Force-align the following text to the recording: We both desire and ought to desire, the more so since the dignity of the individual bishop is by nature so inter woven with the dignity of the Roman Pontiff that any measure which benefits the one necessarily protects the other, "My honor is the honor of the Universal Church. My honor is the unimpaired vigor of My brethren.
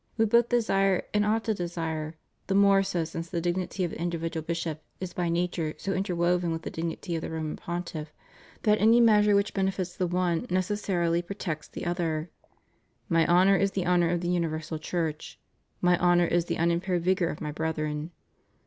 We 0.17 0.25
both 0.25 0.49
desire 0.49 1.03
and 1.13 1.23
ought 1.23 1.43
to 1.43 1.53
desire, 1.53 2.15
the 2.47 2.55
more 2.55 2.81
so 2.81 3.03
since 3.03 3.29
the 3.29 3.39
dignity 3.39 3.83
of 3.83 3.91
the 3.91 4.01
individual 4.01 4.41
bishop 4.43 4.81
is 4.99 5.13
by 5.13 5.29
nature 5.29 5.75
so 5.77 5.93
inter 5.93 6.15
woven 6.15 6.51
with 6.51 6.63
the 6.63 6.71
dignity 6.71 7.15
of 7.15 7.21
the 7.21 7.29
Roman 7.29 7.55
Pontiff 7.55 8.11
that 8.63 8.81
any 8.81 8.99
measure 8.99 9.35
which 9.35 9.53
benefits 9.53 9.95
the 9.95 10.07
one 10.07 10.47
necessarily 10.49 11.21
protects 11.21 11.67
the 11.67 11.85
other, 11.85 12.31
"My 13.09 13.27
honor 13.27 13.55
is 13.57 13.73
the 13.73 13.85
honor 13.85 14.09
of 14.09 14.21
the 14.21 14.29
Universal 14.29 14.79
Church. 14.79 15.39
My 15.81 15.99
honor 15.99 16.25
is 16.25 16.45
the 16.45 16.57
unimpaired 16.57 17.03
vigor 17.03 17.29
of 17.29 17.39
My 17.39 17.51
brethren. 17.51 18.09